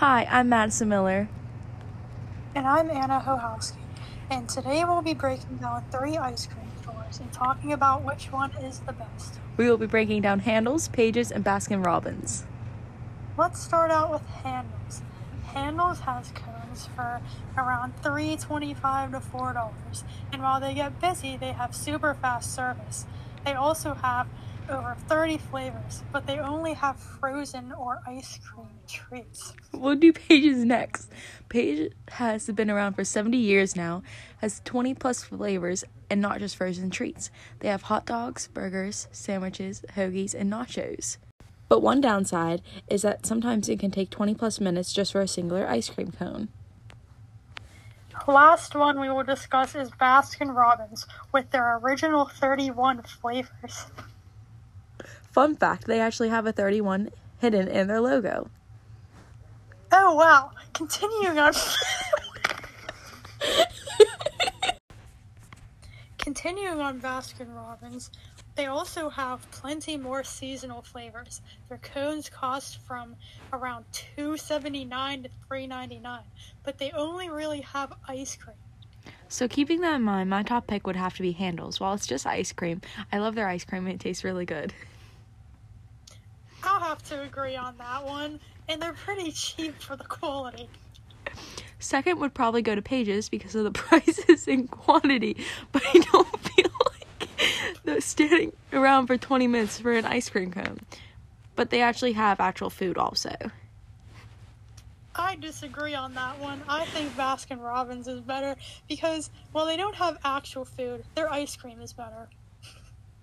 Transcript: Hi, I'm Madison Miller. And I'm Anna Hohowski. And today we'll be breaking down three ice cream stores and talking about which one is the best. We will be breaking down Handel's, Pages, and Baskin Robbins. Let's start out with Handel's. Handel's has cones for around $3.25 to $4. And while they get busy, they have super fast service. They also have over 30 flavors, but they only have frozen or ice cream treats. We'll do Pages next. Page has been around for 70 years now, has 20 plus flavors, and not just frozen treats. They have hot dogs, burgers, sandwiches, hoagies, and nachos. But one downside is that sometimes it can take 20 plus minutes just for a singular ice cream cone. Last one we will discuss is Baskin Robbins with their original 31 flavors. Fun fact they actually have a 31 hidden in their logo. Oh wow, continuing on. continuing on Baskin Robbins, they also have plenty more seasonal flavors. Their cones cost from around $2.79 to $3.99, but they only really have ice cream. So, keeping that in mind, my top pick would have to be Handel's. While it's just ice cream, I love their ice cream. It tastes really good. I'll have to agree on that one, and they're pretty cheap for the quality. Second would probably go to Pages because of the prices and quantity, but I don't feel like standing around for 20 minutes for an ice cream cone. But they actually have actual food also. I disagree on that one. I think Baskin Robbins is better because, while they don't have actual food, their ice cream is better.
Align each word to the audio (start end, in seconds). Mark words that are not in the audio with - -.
Hi, 0.00 0.26
I'm 0.30 0.48
Madison 0.48 0.88
Miller. 0.88 1.28
And 2.54 2.66
I'm 2.66 2.88
Anna 2.88 3.20
Hohowski. 3.20 3.76
And 4.30 4.48
today 4.48 4.82
we'll 4.82 5.02
be 5.02 5.12
breaking 5.12 5.58
down 5.58 5.84
three 5.90 6.16
ice 6.16 6.46
cream 6.46 6.70
stores 6.80 7.20
and 7.20 7.30
talking 7.34 7.70
about 7.70 8.02
which 8.02 8.32
one 8.32 8.50
is 8.52 8.78
the 8.78 8.94
best. 8.94 9.34
We 9.58 9.68
will 9.68 9.76
be 9.76 9.84
breaking 9.84 10.22
down 10.22 10.40
Handel's, 10.40 10.88
Pages, 10.88 11.30
and 11.30 11.44
Baskin 11.44 11.84
Robbins. 11.84 12.44
Let's 13.36 13.62
start 13.62 13.90
out 13.90 14.10
with 14.10 14.26
Handel's. 14.26 15.02
Handel's 15.52 16.00
has 16.00 16.32
cones 16.32 16.88
for 16.96 17.20
around 17.58 17.92
$3.25 18.02 19.10
to 19.10 19.20
$4. 19.20 20.04
And 20.32 20.40
while 20.40 20.60
they 20.60 20.72
get 20.72 20.98
busy, 20.98 21.36
they 21.36 21.52
have 21.52 21.74
super 21.74 22.14
fast 22.14 22.54
service. 22.54 23.04
They 23.44 23.52
also 23.52 23.92
have 23.92 24.28
over 24.70 24.96
30 25.08 25.38
flavors, 25.38 26.02
but 26.12 26.26
they 26.26 26.38
only 26.38 26.72
have 26.74 26.96
frozen 26.96 27.72
or 27.72 28.00
ice 28.06 28.38
cream 28.38 28.68
treats. 28.86 29.52
We'll 29.72 29.96
do 29.96 30.12
Pages 30.12 30.64
next. 30.64 31.10
Page 31.48 31.92
has 32.12 32.46
been 32.46 32.70
around 32.70 32.94
for 32.94 33.04
70 33.04 33.36
years 33.36 33.76
now, 33.76 34.02
has 34.38 34.62
20 34.64 34.94
plus 34.94 35.24
flavors, 35.24 35.84
and 36.08 36.20
not 36.20 36.38
just 36.38 36.56
frozen 36.56 36.90
treats. 36.90 37.30
They 37.58 37.68
have 37.68 37.82
hot 37.82 38.06
dogs, 38.06 38.48
burgers, 38.48 39.08
sandwiches, 39.12 39.84
hoagies, 39.96 40.34
and 40.34 40.52
nachos. 40.52 41.18
But 41.68 41.82
one 41.82 42.00
downside 42.00 42.62
is 42.88 43.02
that 43.02 43.26
sometimes 43.26 43.68
it 43.68 43.78
can 43.78 43.90
take 43.90 44.10
20 44.10 44.34
plus 44.34 44.60
minutes 44.60 44.92
just 44.92 45.12
for 45.12 45.20
a 45.20 45.28
singular 45.28 45.68
ice 45.68 45.88
cream 45.88 46.12
cone. 46.12 46.48
Last 48.26 48.74
one 48.74 49.00
we 49.00 49.08
will 49.08 49.24
discuss 49.24 49.74
is 49.74 49.90
Baskin 49.90 50.54
Robbins 50.54 51.06
with 51.32 51.50
their 51.52 51.78
original 51.78 52.26
31 52.26 53.02
flavors. 53.02 53.86
Fun 55.30 55.54
fact 55.56 55.86
they 55.86 56.00
actually 56.00 56.28
have 56.28 56.46
a 56.46 56.52
31 56.52 57.10
hidden 57.38 57.68
in 57.68 57.86
their 57.86 58.00
logo. 58.00 58.50
Oh 59.92 60.14
wow, 60.14 60.50
continuing 60.72 61.38
on. 61.38 61.52
continuing 66.18 66.80
on 66.80 67.00
Baskin 67.00 67.54
Robbins, 67.54 68.10
they 68.54 68.66
also 68.66 69.08
have 69.08 69.50
plenty 69.50 69.96
more 69.96 70.22
seasonal 70.22 70.82
flavors. 70.82 71.40
Their 71.68 71.78
cones 71.78 72.28
cost 72.28 72.78
from 72.86 73.16
around 73.52 73.84
$2.79 74.18 75.22
to 75.22 75.30
$3.99, 75.50 76.20
but 76.62 76.78
they 76.78 76.90
only 76.92 77.30
really 77.30 77.62
have 77.62 77.92
ice 78.06 78.36
cream. 78.36 78.56
So, 79.28 79.48
keeping 79.48 79.80
that 79.80 79.96
in 79.96 80.02
mind, 80.02 80.28
my 80.28 80.42
top 80.42 80.66
pick 80.66 80.86
would 80.86 80.96
have 80.96 81.14
to 81.16 81.22
be 81.22 81.32
Handel's. 81.32 81.78
While 81.80 81.94
it's 81.94 82.06
just 82.06 82.26
ice 82.26 82.52
cream, 82.52 82.80
I 83.12 83.18
love 83.18 83.34
their 83.34 83.48
ice 83.48 83.64
cream. 83.64 83.86
It 83.86 84.00
tastes 84.00 84.24
really 84.24 84.44
good. 84.44 84.74
I'll 86.62 86.80
have 86.80 87.02
to 87.04 87.22
agree 87.22 87.56
on 87.56 87.76
that 87.78 88.04
one, 88.04 88.40
and 88.68 88.80
they're 88.80 88.92
pretty 88.92 89.32
cheap 89.32 89.80
for 89.80 89.96
the 89.96 90.04
quality. 90.04 90.68
Second 91.78 92.20
would 92.20 92.34
probably 92.34 92.62
go 92.62 92.74
to 92.74 92.82
Pages 92.82 93.28
because 93.28 93.54
of 93.54 93.64
the 93.64 93.70
prices 93.72 94.46
and 94.46 94.70
quantity, 94.70 95.36
but 95.72 95.82
I 95.86 95.98
don't 96.12 96.40
feel 96.50 96.70
like 97.86 98.02
standing 98.02 98.52
around 98.72 99.06
for 99.06 99.16
20 99.16 99.46
minutes 99.46 99.78
for 99.80 99.92
an 99.92 100.04
ice 100.04 100.28
cream 100.28 100.52
cone. 100.52 100.80
But 101.56 101.70
they 101.70 101.82
actually 101.82 102.12
have 102.12 102.40
actual 102.40 102.70
food 102.70 102.96
also. 102.96 103.34
I 105.14 105.36
disagree 105.36 105.94
on 105.94 106.14
that 106.14 106.38
one. 106.38 106.62
I 106.68 106.84
think 106.86 107.10
Baskin 107.16 107.62
Robbins 107.62 108.06
is 108.06 108.20
better 108.20 108.56
because, 108.88 109.30
while 109.52 109.66
they 109.66 109.76
don't 109.76 109.96
have 109.96 110.16
actual 110.24 110.64
food, 110.64 111.04
their 111.14 111.30
ice 111.30 111.56
cream 111.56 111.80
is 111.80 111.92
better. 111.92 112.28